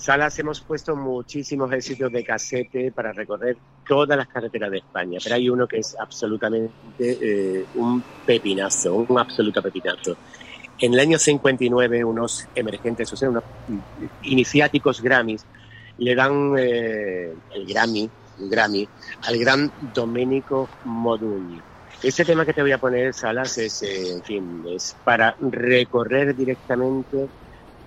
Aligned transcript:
Salas 0.00 0.38
hemos 0.38 0.62
puesto 0.62 0.96
muchísimos 0.96 1.70
éxitos 1.74 2.10
de 2.10 2.24
casete 2.24 2.90
para 2.90 3.12
recorrer 3.12 3.58
todas 3.86 4.16
las 4.16 4.28
carreteras 4.28 4.70
de 4.70 4.78
España, 4.78 5.18
pero 5.22 5.34
hay 5.34 5.50
uno 5.50 5.68
que 5.68 5.76
es 5.76 5.94
absolutamente 6.00 6.72
eh, 6.98 7.66
un 7.74 8.02
pepinazo, 8.24 8.94
un 8.94 9.18
absoluto 9.18 9.60
pepinazo. 9.60 10.16
En 10.78 10.94
el 10.94 11.00
año 11.00 11.18
59, 11.18 12.02
unos 12.02 12.48
emergentes, 12.54 13.12
o 13.12 13.16
sea, 13.16 13.28
unos 13.28 13.44
iniciáticos 14.22 15.02
Grammys, 15.02 15.44
le 15.98 16.14
dan 16.14 16.54
eh, 16.56 17.34
el 17.54 17.66
Grammy, 17.66 18.08
Grammy 18.38 18.88
al 19.24 19.38
gran 19.38 19.70
Domenico 19.94 20.66
Modugno. 20.86 21.62
Este 22.02 22.24
tema 22.24 22.46
que 22.46 22.54
te 22.54 22.62
voy 22.62 22.72
a 22.72 22.78
poner, 22.78 23.12
Salas, 23.12 23.58
es, 23.58 23.82
eh, 23.82 24.14
en 24.14 24.22
fin, 24.22 24.64
es 24.66 24.96
para 25.04 25.36
recorrer 25.38 26.34
directamente 26.34 27.28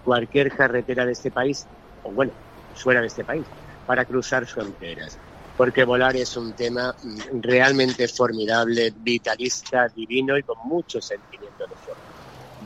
cualquier 0.03 0.55
carretera 0.55 1.07
de 1.07 1.13
este 1.13 1.31
país, 1.31 1.65
o 2.03 2.11
bueno, 2.11 2.31
fuera 2.75 3.01
de 3.01 3.07
este 3.07 3.23
país, 3.23 3.45
para 3.85 4.05
cruzar 4.05 4.45
fronteras. 4.45 5.17
Porque 5.57 5.83
volar 5.83 6.15
es 6.15 6.35
un 6.35 6.53
tema 6.53 6.95
mm, 7.03 7.41
realmente 7.41 8.07
formidable, 8.07 8.93
vitalista, 8.95 9.87
divino 9.89 10.37
y 10.37 10.43
con 10.43 10.57
mucho 10.65 11.01
sentimiento 11.01 11.65
de 11.67 11.75
fuerza. 11.75 12.01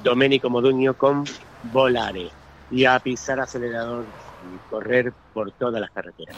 Domenico 0.03 0.49
Modugno 0.49 0.93
con 0.93 1.25
Volare 1.63 2.29
y 2.71 2.85
a 2.85 2.99
pisar 2.99 3.39
acelerador 3.39 4.05
y 4.53 4.69
correr 4.69 5.11
por 5.33 5.51
todas 5.51 5.81
las 5.81 5.91
carreteras. 5.91 6.37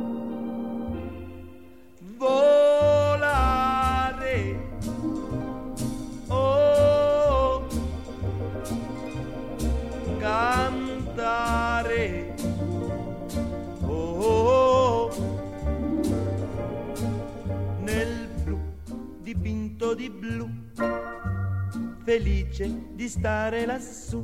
volare. 2.21 3.57
Oh, 6.27 7.65
cantare. 10.19 11.55
Oh, 13.87 15.09
nel 17.79 18.29
blu 18.43 18.59
dipinto 19.21 19.95
di 19.95 20.09
blu, 20.11 20.47
felice 22.03 22.69
di 22.93 23.09
stare 23.09 23.65
lassù. 23.65 24.23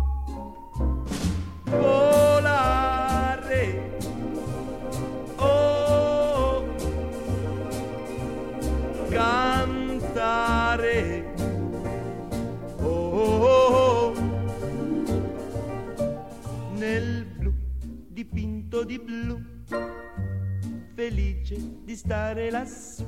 Dipinto 18.07 18.83
di 18.83 18.97
blu, 18.97 19.39
felice 20.95 21.83
di 21.83 21.95
stare 21.95 22.49
lassù. 22.49 23.05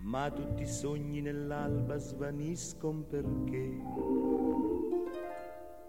Ma 0.00 0.28
tutti 0.30 0.62
i 0.62 0.66
sogni 0.66 1.20
nell'alba 1.20 1.96
svaniscono 1.98 3.02
perché 3.02 3.78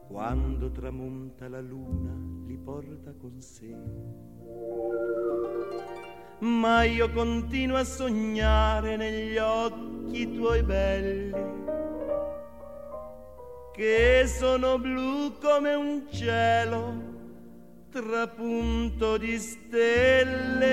quando 0.07 0.69
tramonta 0.69 1.49
la 1.49 1.61
luna 1.61 2.13
li 2.45 2.57
porta 2.57 3.11
con 3.13 3.41
sé. 3.41 3.75
Ma 6.41 6.83
io 6.83 7.09
continuo 7.09 7.77
a 7.77 7.83
sognare 7.83 8.97
negli 8.97 9.37
occhi 9.37 10.31
tuoi 10.31 10.61
belli 10.61 11.53
che 13.75 14.25
sono 14.27 14.77
blu 14.77 15.35
come 15.39 15.73
un 15.73 16.03
cielo 16.11 16.93
trapunto 17.89 19.17
di 19.17 19.39
stelle 19.39 20.72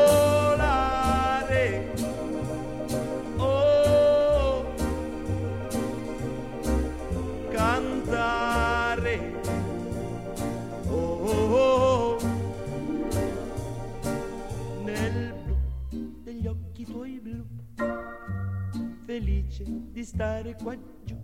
felice 19.11 19.65
di 19.91 20.05
stare 20.05 20.55
qua 20.55 20.75
giù, 21.03 21.17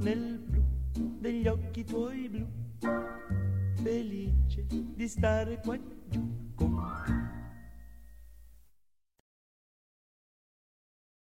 nel 0.00 0.38
blu 0.38 0.62
degli 1.20 1.46
occhi 1.46 1.84
tuoi 1.84 2.28
blu, 2.28 2.46
felice 3.82 4.66
di 4.68 5.06
stare 5.06 5.60
qua 5.60 5.78
giù 6.08 6.45